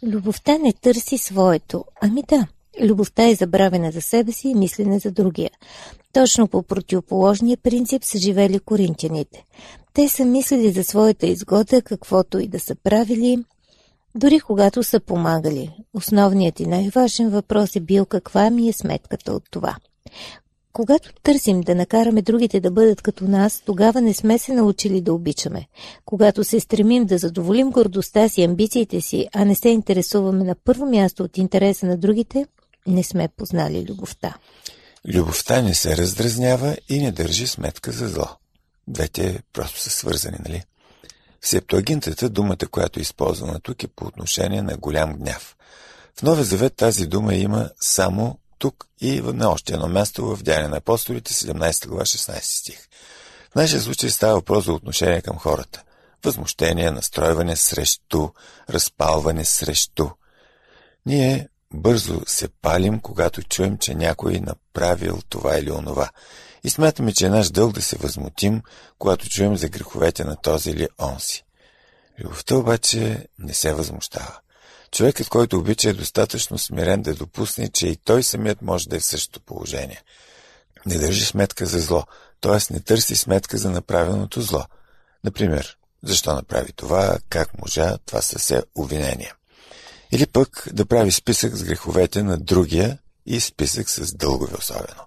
Любовта 0.02 0.58
не 0.58 0.72
търси 0.72 1.18
своето. 1.18 1.84
Ами 2.00 2.22
да, 2.28 2.46
любовта 2.80 3.28
е 3.28 3.34
забравена 3.34 3.90
за 3.90 4.00
себе 4.00 4.32
си 4.32 4.48
и 4.48 4.54
мислене 4.54 4.98
за 4.98 5.10
другия. 5.10 5.50
Точно 6.12 6.48
по 6.48 6.62
противоположния 6.62 7.56
принцип 7.56 8.04
са 8.04 8.18
живели 8.18 8.58
коринтяните. 8.58 9.44
Те 9.94 10.08
са 10.08 10.24
мислили 10.24 10.72
за 10.72 10.84
своята 10.84 11.26
изгода, 11.26 11.82
каквото 11.82 12.38
и 12.38 12.48
да 12.48 12.60
са 12.60 12.74
правили, 12.74 13.44
дори 14.14 14.40
когато 14.40 14.82
са 14.82 15.00
помагали. 15.00 15.70
Основният 15.94 16.60
и 16.60 16.66
най-важен 16.66 17.30
въпрос 17.30 17.76
е 17.76 17.80
бил 17.80 18.06
каква 18.06 18.50
ми 18.50 18.68
е 18.68 18.72
сметката 18.72 19.32
от 19.32 19.42
това. 19.50 19.76
Когато 20.72 21.12
търсим 21.22 21.60
да 21.60 21.74
накараме 21.74 22.22
другите 22.22 22.60
да 22.60 22.70
бъдат 22.70 23.02
като 23.02 23.24
нас, 23.24 23.62
тогава 23.66 24.00
не 24.00 24.14
сме 24.14 24.38
се 24.38 24.52
научили 24.52 25.00
да 25.00 25.14
обичаме. 25.14 25.66
Когато 26.04 26.44
се 26.44 26.60
стремим 26.60 27.04
да 27.04 27.18
задоволим 27.18 27.70
гордостта 27.70 28.28
си, 28.28 28.42
амбициите 28.42 29.00
си, 29.00 29.28
а 29.34 29.44
не 29.44 29.54
се 29.54 29.68
интересуваме 29.68 30.44
на 30.44 30.54
първо 30.54 30.86
място 30.86 31.22
от 31.22 31.38
интереса 31.38 31.86
на 31.86 31.96
другите, 31.96 32.46
не 32.86 33.02
сме 33.02 33.28
познали 33.28 33.86
любовта. 33.88 34.34
Любовта 35.08 35.62
не 35.62 35.74
се 35.74 35.96
раздразнява 35.96 36.76
и 36.88 37.00
не 37.00 37.12
държи 37.12 37.46
сметка 37.46 37.92
за 37.92 38.08
зло. 38.08 38.28
Двете 38.88 39.42
просто 39.52 39.80
са 39.80 39.90
свързани, 39.90 40.38
нали? 40.48 40.62
В 41.40 41.48
септуагинтата 41.48 42.28
думата, 42.28 42.66
която 42.70 42.98
е 42.98 43.02
използвана 43.02 43.60
тук 43.60 43.82
е 43.82 43.88
по 43.88 44.04
отношение 44.04 44.62
на 44.62 44.76
голям 44.76 45.14
гняв. 45.14 45.56
В 46.18 46.22
Новия 46.22 46.44
Завет 46.44 46.76
тази 46.76 47.06
дума 47.06 47.34
има 47.34 47.70
само 47.80 48.38
тук 48.58 48.86
и 49.00 49.20
на 49.20 49.50
още 49.50 49.74
едно 49.74 49.88
място 49.88 50.36
в 50.36 50.42
Деяния 50.42 50.68
на 50.68 50.76
апостолите, 50.76 51.34
17 51.34 51.86
глава, 51.86 52.04
16 52.04 52.40
стих. 52.42 52.88
В 53.52 53.54
нашия 53.54 53.80
случай 53.80 54.10
става 54.10 54.34
въпрос 54.34 54.64
за 54.64 54.72
отношение 54.72 55.20
към 55.20 55.38
хората. 55.38 55.82
Възмущение, 56.24 56.90
настройване 56.90 57.56
срещу, 57.56 58.28
разпалване 58.70 59.44
срещу. 59.44 60.08
Ние 61.06 61.48
бързо 61.74 62.22
се 62.26 62.48
палим, 62.48 63.00
когато 63.00 63.42
чуем, 63.42 63.78
че 63.78 63.94
някой 63.94 64.40
направил 64.40 65.18
това 65.28 65.58
или 65.58 65.70
онова. 65.70 66.10
И 66.64 66.70
смятаме, 66.70 67.12
че 67.12 67.26
е 67.26 67.30
наш 67.30 67.50
дълг 67.50 67.72
да 67.72 67.82
се 67.82 67.96
възмутим, 67.96 68.62
когато 68.98 69.28
чуем 69.28 69.56
за 69.56 69.68
греховете 69.68 70.24
на 70.24 70.36
този 70.36 70.70
или 70.70 70.88
онси. 70.98 71.44
Любовта 72.18 72.56
обаче 72.56 73.26
не 73.38 73.54
се 73.54 73.74
възмущава. 73.74 74.38
Човекът, 74.90 75.28
който 75.28 75.58
обича 75.58 75.90
е 75.90 75.92
достатъчно 75.92 76.58
смирен 76.58 77.02
да 77.02 77.14
допусне, 77.14 77.68
че 77.68 77.86
и 77.86 77.96
той 77.96 78.22
самият 78.22 78.62
може 78.62 78.88
да 78.88 78.96
е 78.96 79.00
в 79.00 79.04
същото 79.04 79.40
положение. 79.40 80.02
Не 80.86 80.98
държи 80.98 81.24
сметка 81.24 81.66
за 81.66 81.80
зло, 81.80 82.04
т.е. 82.40 82.72
не 82.74 82.80
търси 82.80 83.16
сметка 83.16 83.58
за 83.58 83.70
направеното 83.70 84.40
зло. 84.40 84.64
Например, 85.24 85.76
защо 86.02 86.34
направи 86.34 86.72
това, 86.72 87.18
как 87.28 87.58
можа, 87.58 87.98
това 88.06 88.22
са 88.22 88.38
все 88.38 88.62
обвинения. 88.74 89.34
Или 90.12 90.26
пък 90.26 90.68
да 90.72 90.86
прави 90.86 91.12
списък 91.12 91.56
с 91.56 91.64
греховете 91.64 92.22
на 92.22 92.38
другия 92.38 92.98
и 93.26 93.40
списък 93.40 93.90
с 93.90 94.14
дългове 94.14 94.56
особено. 94.58 95.02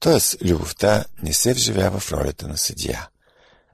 Тоест, 0.00 0.36
любовта 0.44 1.04
не 1.22 1.32
се 1.32 1.54
вживява 1.54 1.98
в 1.98 2.12
ролята 2.12 2.48
на 2.48 2.58
съдия. 2.58 3.08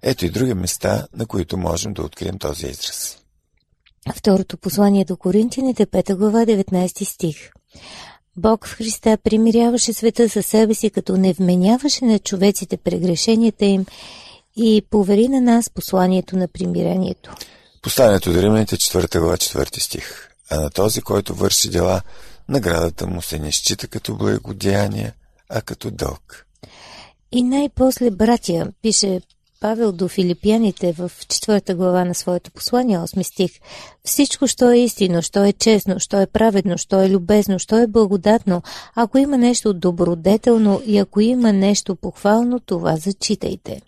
Ето 0.03 0.27
и 0.27 0.31
други 0.31 0.55
места, 0.55 1.07
на 1.17 1.27
които 1.27 1.57
можем 1.57 1.93
да 1.93 2.03
открием 2.03 2.38
този 2.38 2.67
израз. 2.67 3.19
Второто 4.15 4.57
послание 4.57 5.05
до 5.05 5.17
Коринтияните, 5.17 5.87
5 5.87 6.15
глава, 6.15 6.38
19 6.38 7.05
стих. 7.05 7.50
Бог 8.37 8.67
в 8.67 8.77
Христа 8.77 9.19
примиряваше 9.25 9.93
света 9.93 10.29
със 10.29 10.47
себе 10.47 10.75
си, 10.75 10.91
като 10.91 11.17
не 11.17 11.33
вменяваше 11.33 12.05
на 12.05 12.19
човеците 12.19 12.77
прегрешенията 12.77 13.65
им 13.65 13.87
и 14.57 14.83
повери 14.91 15.29
на 15.29 15.41
нас 15.41 15.71
посланието 15.71 16.37
на 16.37 16.49
примирението. 16.49 17.35
Посланието 17.83 18.33
до 18.33 18.43
Римляните, 18.43 18.77
4 18.77 19.19
глава, 19.19 19.37
4 19.37 19.81
стих. 19.81 20.29
А 20.50 20.61
на 20.61 20.71
този, 20.71 21.00
който 21.00 21.35
върши 21.35 21.71
дела, 21.71 22.00
наградата 22.49 23.07
му 23.07 23.23
се 23.23 23.38
не 23.38 23.52
счита 23.52 23.88
като 23.88 24.17
благодеяние, 24.17 25.12
а 25.49 25.61
като 25.61 25.90
дълг. 25.90 26.47
И 27.33 27.43
най-после, 27.43 28.11
братя, 28.11 28.73
пише 28.83 29.21
Павел 29.61 29.93
до 29.93 30.09
филипяните 30.09 30.93
в 30.93 31.11
четвърта 31.28 31.75
глава 31.75 32.05
на 32.05 32.14
своето 32.14 32.50
послание, 32.50 32.99
8 32.99 33.23
стих. 33.23 33.50
Всичко, 34.05 34.47
що 34.47 34.71
е 34.71 34.78
истинно, 34.78 35.23
що 35.23 35.45
е 35.45 35.52
честно, 35.52 35.99
що 35.99 36.21
е 36.21 36.26
праведно, 36.26 36.78
що 36.78 37.00
е 37.00 37.09
любезно, 37.09 37.59
що 37.59 37.76
е 37.76 37.87
благодатно, 37.87 38.62
ако 38.95 39.19
има 39.19 39.38
нещо 39.38 39.73
добродетелно 39.73 40.83
и 40.87 40.99
ако 40.99 41.21
има 41.21 41.52
нещо 41.52 41.97
похвално, 41.97 42.61
това 42.61 42.97
зачитайте. 42.97 43.81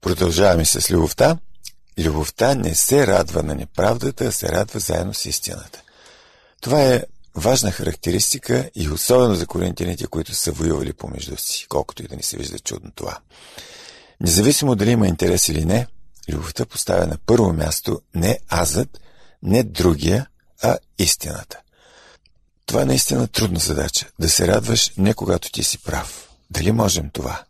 Продължаваме 0.00 0.64
с 0.64 0.90
любовта. 0.90 1.38
Любовта 2.00 2.54
не 2.54 2.74
се 2.74 3.06
радва 3.06 3.42
на 3.42 3.54
неправдата, 3.54 4.24
а 4.24 4.32
се 4.32 4.48
радва 4.48 4.80
заедно 4.80 5.14
с 5.14 5.26
истината. 5.26 5.82
Това 6.60 6.82
е 6.82 7.04
важна 7.34 7.70
характеристика 7.70 8.70
и 8.74 8.90
особено 8.90 9.34
за 9.34 9.46
коринтияните, 9.46 10.06
които 10.06 10.34
са 10.34 10.52
воювали 10.52 10.92
помежду 10.92 11.36
си, 11.36 11.66
колкото 11.68 12.02
и 12.02 12.08
да 12.08 12.16
ни 12.16 12.22
се 12.22 12.36
вижда 12.36 12.58
чудно 12.58 12.90
това. 12.94 13.18
Независимо 14.20 14.74
дали 14.74 14.90
има 14.90 15.08
интерес 15.08 15.48
или 15.48 15.64
не, 15.64 15.86
любовта 16.28 16.66
поставя 16.66 17.06
на 17.06 17.18
първо 17.26 17.52
място 17.52 18.00
не 18.14 18.38
азът, 18.48 19.00
не 19.42 19.62
другия, 19.62 20.26
а 20.62 20.78
истината. 20.98 21.60
Това 22.66 22.82
е 22.82 22.84
наистина 22.84 23.28
трудна 23.28 23.60
задача. 23.60 24.06
Да 24.18 24.28
се 24.28 24.48
радваш 24.48 24.92
не 24.96 25.14
когато 25.14 25.52
ти 25.52 25.64
си 25.64 25.78
прав. 25.78 26.30
Дали 26.50 26.72
можем 26.72 27.10
това? 27.10 27.44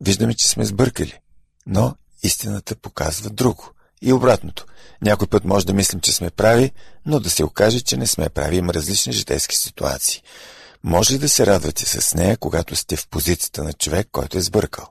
Виждаме, 0.00 0.34
че 0.34 0.48
сме 0.48 0.64
сбъркали. 0.64 1.20
Но 1.66 1.94
истината 2.22 2.76
показва 2.76 3.30
друго. 3.30 3.70
И 4.04 4.12
обратното. 4.12 4.66
Някой 5.02 5.26
път 5.26 5.44
може 5.44 5.66
да 5.66 5.72
мислим, 5.72 6.00
че 6.00 6.12
сме 6.12 6.30
прави, 6.30 6.72
но 7.06 7.20
да 7.20 7.30
се 7.30 7.44
окаже, 7.44 7.80
че 7.80 7.96
не 7.96 8.06
сме 8.06 8.28
прави. 8.28 8.56
Има 8.56 8.74
различни 8.74 9.12
житейски 9.12 9.56
ситуации. 9.56 10.22
Може 10.84 11.14
ли 11.14 11.18
да 11.18 11.28
се 11.28 11.46
радвате 11.46 11.86
с 11.86 12.14
нея, 12.14 12.36
когато 12.36 12.76
сте 12.76 12.96
в 12.96 13.08
позицията 13.08 13.64
на 13.64 13.72
човек, 13.72 14.08
който 14.12 14.38
е 14.38 14.42
сбъркал? 14.42 14.86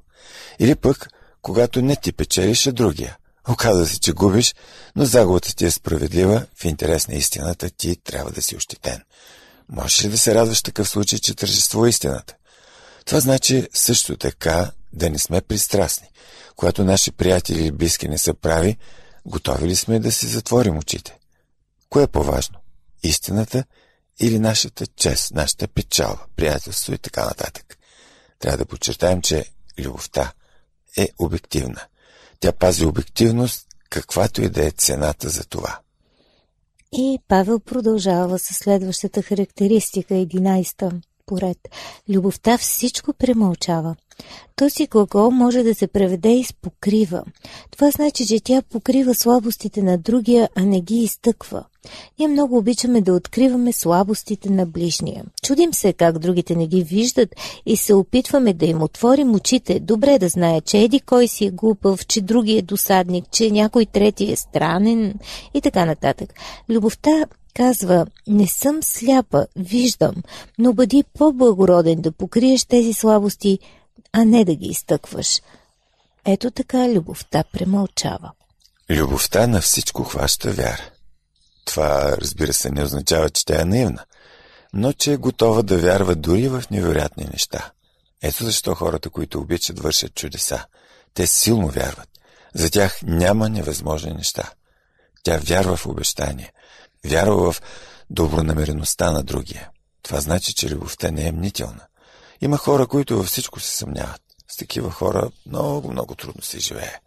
Или 0.60 0.76
пък, 0.76 1.08
когато 1.42 1.82
не 1.82 1.96
ти 1.96 2.12
печелиш, 2.12 2.68
а 2.68 2.72
другия. 2.72 3.18
Оказва 3.50 3.88
се, 3.88 4.00
че 4.00 4.12
губиш, 4.12 4.56
но 4.96 5.06
загубата 5.06 5.56
ти 5.56 5.66
е 5.66 5.72
справедлива, 5.72 6.46
в 6.56 6.66
интерес 6.66 7.08
на 7.08 7.16
истината 7.16 7.70
ти 7.70 7.96
трябва 8.04 8.32
да 8.32 8.42
си 8.42 8.56
ощетен. 8.56 9.02
Можеш 9.70 10.04
ли 10.04 10.10
да 10.10 10.18
се 10.18 10.36
радваш 10.36 10.60
в 10.60 10.64
такъв 10.64 10.90
случай, 10.90 11.20
че 11.20 11.36
тържествува 11.36 11.90
истината? 11.90 12.36
Това 13.06 13.20
значи 13.20 13.68
също 13.74 14.18
така 14.18 14.72
да 14.94 15.10
не 15.10 15.20
сме 15.20 15.42
пристрастни. 15.42 16.08
Когато 16.56 16.84
наши 16.84 17.12
приятели 17.12 17.62
или 17.62 17.72
близки 17.72 18.08
не 18.08 18.18
са 18.18 18.34
прави, 18.34 18.78
готови 19.26 19.68
ли 19.68 19.76
сме 19.76 20.00
да 20.00 20.12
си 20.12 20.28
затворим 20.28 20.78
очите? 20.78 21.18
Кое 21.90 22.04
е 22.04 22.08
по-важно? 22.08 22.60
Истината 23.04 23.64
или 24.20 24.40
нашата 24.40 24.88
чест, 24.88 25.32
нашата 25.32 25.68
печала, 25.68 26.20
приятелство 26.36 26.94
и 26.94 26.98
така 26.98 27.26
нататък? 27.26 27.78
Трябва 28.40 28.58
да 28.58 28.66
подчертаем, 28.66 29.22
че 29.22 29.46
любовта 29.80 30.32
е 30.98 31.10
обективна. 31.20 31.82
Тя 32.40 32.52
пази 32.52 32.86
обективност, 32.86 33.68
каквато 33.90 34.42
и 34.42 34.50
да 34.50 34.66
е 34.66 34.72
цената 34.72 35.30
за 35.30 35.46
това. 35.46 35.80
И 36.94 37.20
Павел 37.28 37.60
продължава 37.60 38.40
със 38.40 38.58
следващата 38.58 39.22
характеристика, 39.22 40.14
11-та 40.14 40.92
поред. 41.32 41.58
Любовта 42.10 42.58
всичко 42.58 43.14
премълчава. 43.14 43.96
Този 44.56 44.88
глагол 44.88 45.32
може 45.32 45.64
да 45.64 45.76
се 45.76 45.88
преведе 45.88 46.30
и 46.30 46.44
с 46.44 46.54
покрива. 46.54 47.24
Това 47.72 47.92
значи, 47.92 48.28
че 48.28 48.40
тя 48.40 48.62
покрива 48.62 49.16
слабостите 49.16 49.82
на 49.82 49.98
другия, 49.98 50.50
а 50.56 50.66
не 50.66 50.82
ги 50.82 50.96
изтъква. 50.96 51.64
Ние 52.20 52.28
много 52.28 52.58
обичаме 52.58 53.02
да 53.02 53.14
откриваме 53.14 53.74
слабостите 53.74 54.50
на 54.50 54.66
ближния. 54.66 55.24
Чудим 55.44 55.74
се 55.74 55.94
как 55.94 56.20
другите 56.20 56.56
не 56.56 56.68
ги 56.68 56.84
виждат 56.84 57.30
и 57.66 57.78
се 57.78 57.94
опитваме 57.94 58.54
да 58.54 58.66
им 58.66 58.82
отворим 58.82 59.36
очите. 59.36 59.80
Добре 59.80 60.20
да 60.20 60.30
знае, 60.30 60.62
че 60.62 60.78
еди 60.78 61.00
кой 61.00 61.28
си 61.28 61.46
е 61.46 61.52
глупав, 61.52 62.06
че 62.08 62.22
други 62.22 62.58
е 62.58 62.62
досадник, 62.62 63.26
че 63.32 63.52
някой 63.52 63.86
трети 63.86 64.32
е 64.32 64.36
странен 64.36 65.14
и 65.54 65.62
така 65.62 65.86
нататък. 65.86 66.34
Любовта 66.70 67.26
казва, 67.54 68.06
не 68.28 68.48
съм 68.48 68.84
сляпа, 68.84 69.48
виждам, 69.56 70.16
но 70.58 70.74
бъди 70.74 71.04
по-благороден 71.14 72.02
да 72.02 72.12
покриеш 72.12 72.66
тези 72.66 72.94
слабости, 72.94 73.60
а 74.14 74.26
не 74.26 74.46
да 74.46 74.56
ги 74.56 74.68
изтъкваш. 74.68 75.42
Ето 76.26 76.52
така 76.52 76.90
любовта 76.90 77.44
премълчава. 77.54 78.32
Любовта 78.90 79.48
на 79.48 79.62
всичко 79.62 80.04
хваща 80.04 80.52
вяра. 80.52 80.90
Това, 81.66 82.18
разбира 82.18 82.54
се, 82.54 82.72
не 82.72 82.84
означава, 82.84 83.30
че 83.30 83.46
тя 83.46 83.62
е 83.62 83.66
наивна, 83.66 84.06
но 84.74 84.94
че 84.94 85.14
е 85.14 85.18
готова 85.18 85.62
да 85.62 85.78
вярва 85.78 86.16
дори 86.16 86.48
в 86.48 86.64
невероятни 86.72 87.26
неща. 87.32 87.72
Ето 88.22 88.44
защо 88.44 88.76
хората, 88.76 89.10
които 89.10 89.40
обичат, 89.40 89.80
вършат 89.80 90.16
чудеса. 90.16 90.66
Те 91.14 91.28
силно 91.28 91.68
вярват. 91.68 92.10
За 92.54 92.70
тях 92.70 93.00
няма 93.04 93.50
невъзможни 93.50 94.14
неща. 94.14 94.52
Тя 95.24 95.38
вярва 95.38 95.76
в 95.76 95.86
обещание. 95.86 96.52
Вярва 97.06 97.52
в 97.52 97.62
добронамереността 98.10 99.12
на 99.12 99.24
другия. 99.24 99.70
Това 100.02 100.22
значи, 100.22 100.54
че 100.54 100.70
любовта 100.70 101.12
не 101.12 101.28
е 101.28 101.32
мнителна. 101.32 101.86
Има 102.42 102.58
хора, 102.58 102.88
които 102.88 103.18
във 103.18 103.28
всичко 103.28 103.60
се 103.60 103.78
съмняват. 103.78 104.22
С 104.48 104.58
такива 104.58 104.92
хора 104.92 105.32
много, 105.46 105.92
много 105.92 106.16
трудно 106.16 106.42
се 106.42 106.60
живее. 106.60 107.00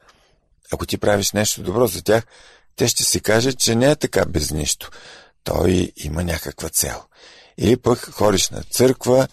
Ако 0.72 0.86
ти 0.86 0.98
правиш 0.98 1.32
нещо 1.32 1.62
добро 1.62 1.86
за 1.86 2.02
тях, 2.02 2.26
те 2.76 2.88
ще 2.88 3.04
си 3.04 3.20
кажат, 3.20 3.58
че 3.58 3.74
не 3.74 3.90
е 3.90 3.96
така 3.96 4.24
без 4.24 4.50
нищо. 4.50 4.90
Той 5.44 5.92
има 5.96 6.24
някаква 6.24 6.68
цел. 6.68 7.02
Или 7.58 7.76
пък 7.76 8.10
ходиш 8.10 8.50
на 8.50 8.62
църква, 8.62 9.28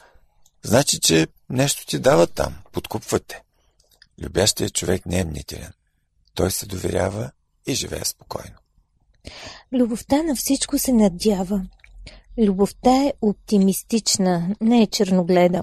значи, 0.63 0.99
че 0.99 1.27
нещо 1.49 1.85
ти 1.85 1.99
дават 1.99 2.33
там, 2.33 2.55
подкупват 2.71 3.25
те. 3.27 3.43
Любящият 4.21 4.73
човек 4.73 5.05
не 5.05 5.19
е 5.19 5.25
мнителен. 5.25 5.73
Той 6.33 6.51
се 6.51 6.65
доверява 6.65 7.31
и 7.65 7.73
живее 7.73 8.05
спокойно. 8.05 8.60
Любовта 9.73 10.23
на 10.23 10.35
всичко 10.35 10.77
се 10.77 10.93
надява. 10.93 11.61
Любовта 12.37 13.03
е 13.03 13.13
оптимистична, 13.21 14.55
не 14.61 14.81
е 14.81 14.87
черногледа. 14.87 15.61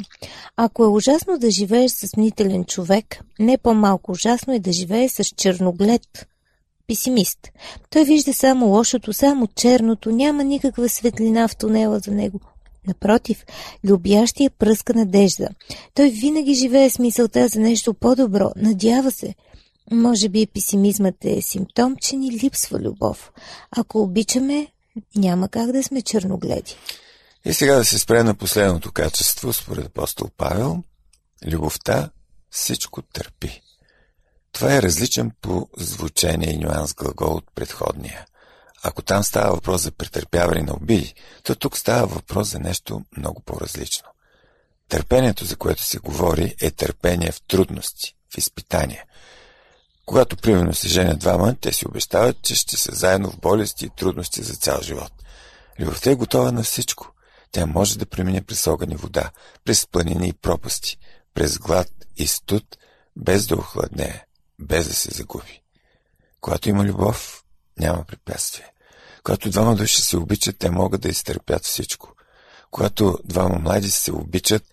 Ако 0.56 0.84
е 0.84 0.88
ужасно 0.88 1.38
да 1.38 1.50
живееш 1.50 1.90
с 1.90 2.16
мнителен 2.16 2.64
човек, 2.64 3.20
не 3.38 3.58
по-малко 3.58 4.12
ужасно 4.12 4.54
е 4.54 4.58
да 4.58 4.72
живееш 4.72 5.10
с 5.10 5.24
черноглед, 5.24 6.26
песимист. 6.86 7.38
Той 7.90 8.04
вижда 8.04 8.34
само 8.34 8.66
лошото, 8.66 9.12
само 9.12 9.46
черното, 9.46 10.10
няма 10.10 10.44
никаква 10.44 10.88
светлина 10.88 11.48
в 11.48 11.56
тунела 11.56 11.98
за 11.98 12.10
него. 12.10 12.40
Напротив, 12.86 13.44
любящия 13.84 14.50
пръска 14.50 14.94
надежда. 14.94 15.48
Той 15.94 16.08
винаги 16.08 16.54
живее 16.54 16.90
с 16.90 16.98
мисълта 16.98 17.48
за 17.48 17.60
нещо 17.60 17.94
по-добро, 17.94 18.50
надява 18.56 19.10
се. 19.10 19.34
Може 19.92 20.28
би 20.28 20.46
песимизмът 20.46 21.24
е 21.24 21.42
симптом, 21.42 21.96
че 21.96 22.16
ни 22.16 22.32
липсва 22.32 22.78
любов. 22.78 23.32
Ако 23.70 24.02
обичаме, 24.02 24.66
няма 25.16 25.48
как 25.48 25.72
да 25.72 25.82
сме 25.82 26.02
черногледи. 26.02 26.76
И 27.44 27.52
сега 27.52 27.74
да 27.74 27.84
се 27.84 27.98
спре 27.98 28.22
на 28.22 28.34
последното 28.34 28.92
качество, 28.92 29.52
според 29.52 29.86
апостол 29.86 30.28
Павел. 30.36 30.82
Любовта 31.46 32.10
всичко 32.50 33.02
търпи. 33.02 33.60
Това 34.52 34.74
е 34.74 34.82
различен 34.82 35.32
по 35.40 35.68
звучение 35.76 36.50
и 36.50 36.58
нюанс 36.58 36.94
глагол 36.94 37.34
от 37.34 37.44
предходния. 37.54 38.26
Ако 38.82 39.02
там 39.02 39.24
става 39.24 39.54
въпрос 39.54 39.82
за 39.82 39.92
претърпяване 39.92 40.62
на 40.62 40.74
обиди, 40.74 41.14
то 41.42 41.54
тук 41.54 41.78
става 41.78 42.06
въпрос 42.06 42.50
за 42.50 42.58
нещо 42.58 43.02
много 43.16 43.40
по-различно. 43.40 44.08
Търпението, 44.88 45.44
за 45.44 45.56
което 45.56 45.82
се 45.82 45.98
говори, 45.98 46.54
е 46.60 46.70
търпение 46.70 47.32
в 47.32 47.42
трудности, 47.42 48.16
в 48.34 48.38
изпитания. 48.38 49.04
Когато 50.08 50.36
примерно 50.36 50.74
се 50.74 50.88
женят 50.88 51.18
двама, 51.18 51.56
те 51.60 51.72
си 51.72 51.88
обещават, 51.88 52.42
че 52.42 52.54
ще 52.54 52.76
са 52.76 52.94
заедно 52.94 53.30
в 53.30 53.38
болести 53.38 53.84
и 53.84 53.90
трудности 53.96 54.42
за 54.42 54.54
цял 54.54 54.80
живот. 54.82 55.12
Любовта 55.80 56.10
е 56.10 56.14
готова 56.14 56.52
на 56.52 56.62
всичко. 56.62 57.12
Тя 57.52 57.66
може 57.66 57.98
да 57.98 58.06
премине 58.06 58.42
през 58.42 58.66
огън 58.66 58.90
и 58.90 58.96
вода, 58.96 59.30
през 59.64 59.86
планини 59.86 60.28
и 60.28 60.32
пропасти, 60.32 60.98
през 61.34 61.58
глад 61.58 61.88
и 62.16 62.26
студ, 62.26 62.64
без 63.16 63.46
да 63.46 63.54
охладнее 63.54 64.24
без 64.58 64.88
да 64.88 64.94
се 64.94 65.10
загуби. 65.10 65.62
Когато 66.40 66.68
има 66.68 66.84
любов, 66.84 67.44
няма 67.78 68.04
препятствие. 68.04 68.72
Когато 69.24 69.50
двама 69.50 69.74
души 69.74 70.02
се 70.02 70.16
обичат, 70.16 70.58
те 70.58 70.70
могат 70.70 71.00
да 71.00 71.08
изтърпят 71.08 71.64
всичко. 71.64 72.14
Когато 72.70 73.18
двама 73.24 73.58
млади 73.58 73.90
се 73.90 74.12
обичат, 74.12 74.64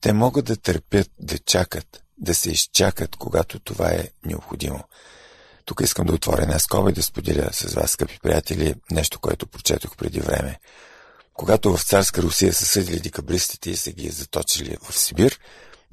Те 0.00 0.12
могат 0.12 0.44
да 0.44 0.56
търпят, 0.56 1.10
да 1.18 1.38
чакат, 1.38 2.02
да 2.18 2.34
се 2.34 2.50
изчакат, 2.50 3.16
когато 3.16 3.60
това 3.60 3.90
е 3.90 4.08
необходимо. 4.24 4.84
Тук 5.64 5.80
искам 5.80 6.06
да 6.06 6.12
отворя 6.12 6.42
една 6.42 6.58
скоба 6.58 6.90
и 6.90 6.92
да 6.92 7.02
споделя 7.02 7.48
с 7.52 7.74
вас, 7.74 7.90
скъпи 7.90 8.18
приятели, 8.22 8.74
нещо, 8.90 9.18
което 9.18 9.46
прочетох 9.46 9.96
преди 9.96 10.20
време. 10.20 10.60
Когато 11.34 11.76
в 11.76 11.82
царска 11.82 12.22
Русия 12.22 12.52
са 12.52 12.66
съдили 12.66 13.00
дикабристите 13.00 13.70
и 13.70 13.76
са 13.76 13.92
ги 13.92 14.08
заточили 14.08 14.76
в 14.82 14.98
Сибир, 14.98 15.40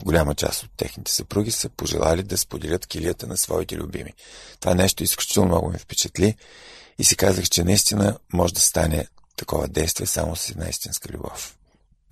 голяма 0.04 0.36
част 0.36 0.64
от 0.64 0.72
техните 0.78 1.12
съпруги 1.12 1.52
са 1.52 1.70
пожелали 1.70 2.24
да 2.24 2.38
споделят 2.38 2.88
килията 2.88 3.28
на 3.28 3.38
своите 3.38 3.76
любими. 3.76 4.14
Това 4.60 4.74
нещо 4.74 5.04
изключително 5.04 5.50
много 5.50 5.72
ме 5.72 5.78
впечатли 5.78 6.36
и 7.00 7.04
си 7.04 7.16
казах, 7.16 7.46
че 7.46 7.64
наистина 7.64 8.20
може 8.34 8.54
да 8.54 8.60
стане 8.60 9.08
такова 9.36 9.68
действие 9.68 10.08
само 10.08 10.36
с 10.36 10.50
една 10.50 10.70
истинска 10.70 11.10
любов. 11.10 11.58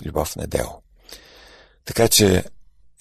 Любов 0.05 0.35
на 0.35 0.47
дело. 0.47 0.81
Така 1.85 2.07
че 2.07 2.43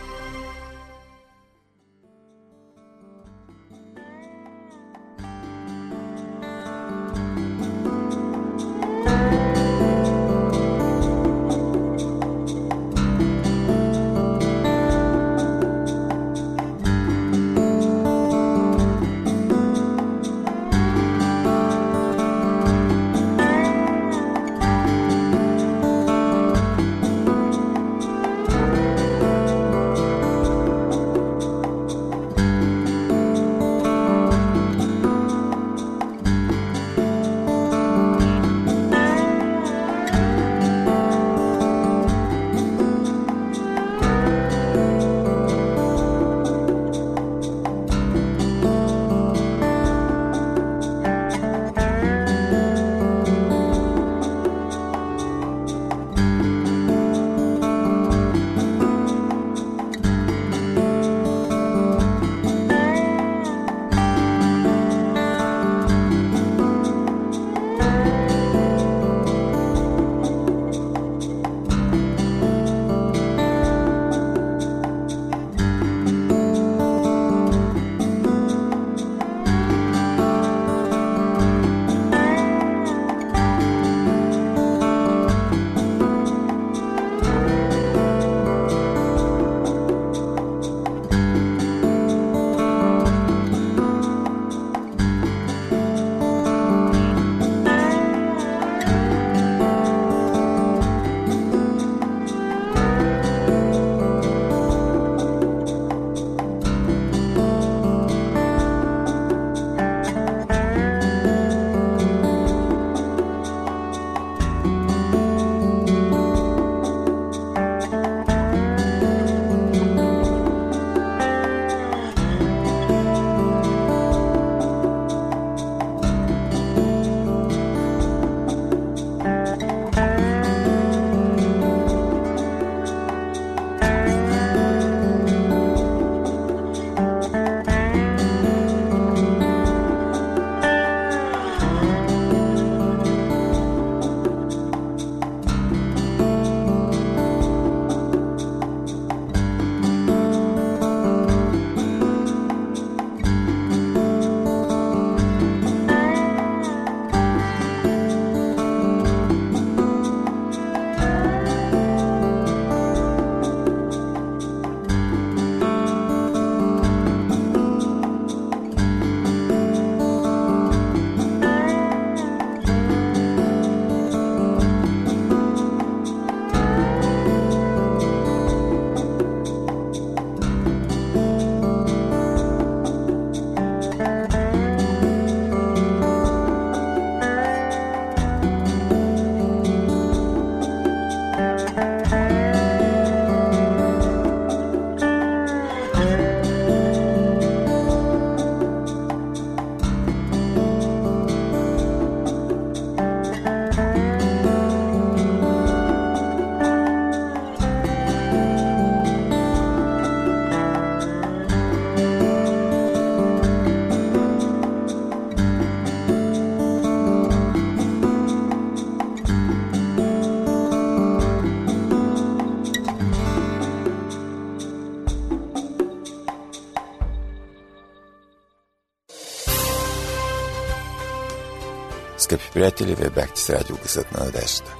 приятели, 232.55 232.95
вие 232.95 233.11
бяхте 233.11 233.41
с 233.41 233.51
радио 233.51 233.77
Гъсът 233.83 234.13
на 234.13 234.25
надеждата. 234.25 234.75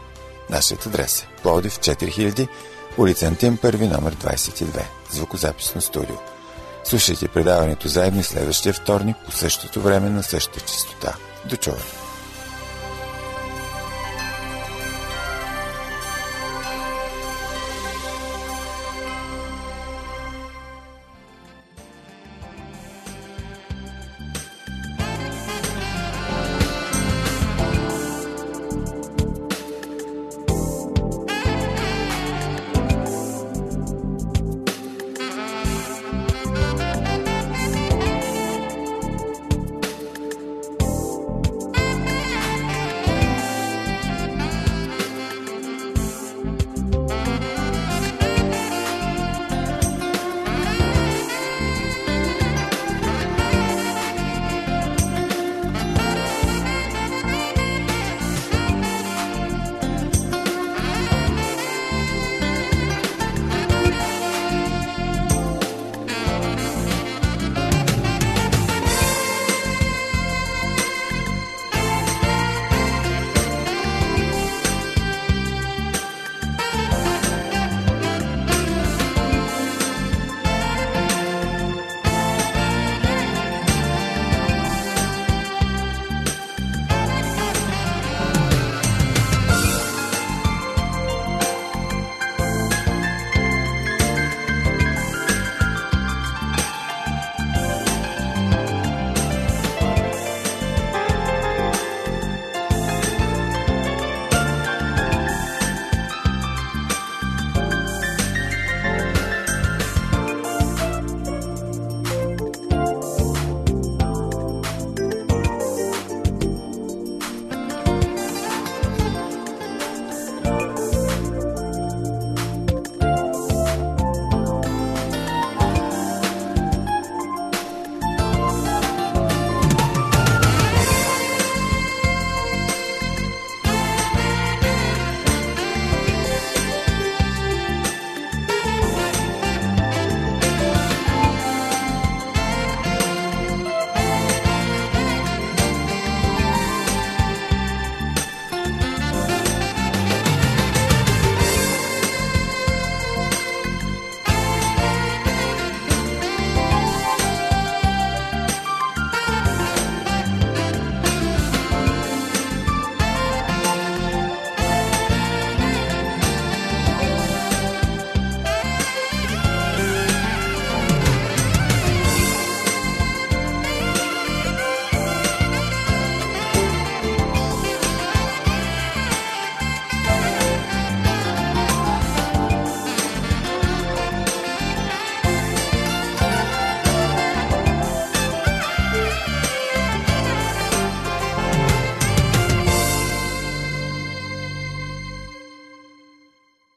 Нашият 0.51 0.87
адрес 0.87 1.23
е 1.23 1.43
Плодив 1.43 1.79
4000, 1.79 2.49
улица 2.99 3.27
Антим, 3.27 3.57
първи 3.57 3.87
номер 3.87 4.17
22, 4.17 4.83
звукозаписно 5.11 5.81
студио. 5.81 6.17
Слушайте 6.85 7.29
предаването 7.29 7.89
заедно 7.89 8.23
следващия 8.23 8.75
вторник 8.75 9.17
по 9.25 9.33
същото 9.33 9.81
време 9.81 10.11
на 10.11 10.23
същата 10.23 10.61
частота. 10.61 11.17
До 11.45 11.57
чуване! 11.57 12.04